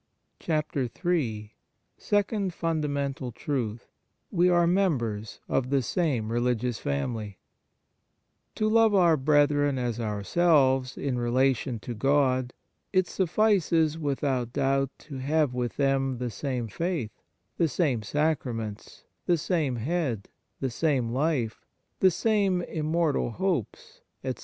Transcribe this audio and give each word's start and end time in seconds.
4 0.43 0.63
Ill 0.95 1.43
SECOND 1.99 2.55
FUNDAMENTAL 2.55 3.31
TRUTH 3.33 3.87
We 4.31 4.49
are 4.49 4.65
members 4.65 5.41
of 5.47 5.69
the 5.69 5.83
same 5.83 6.31
religious 6.31 6.79
family 6.79 7.37
To 8.55 8.67
love 8.67 8.95
our 8.95 9.15
brethren 9.15 9.77
as 9.77 9.99
ourselves 9.99 10.97
in 10.97 11.19
relation 11.19 11.77
to 11.81 11.93
God, 11.93 12.51
it 12.91 13.05
suffices 13.05 13.99
without 13.99 14.53
doubt 14.53 14.89
to 14.97 15.19
have 15.19 15.53
with 15.53 15.77
them 15.77 16.17
the 16.17 16.31
same 16.31 16.67
faith, 16.67 17.11
the 17.59 17.67
same 17.67 18.01
Sacraments, 18.01 19.03
the 19.27 19.37
same 19.37 19.75
head, 19.75 20.29
the 20.59 20.71
same 20.71 21.11
life, 21.11 21.63
the 21.99 22.09
same 22.09 22.63
im 22.67 22.87
mortal 22.87 23.29
hopes, 23.29 24.01
etc. 24.23 24.39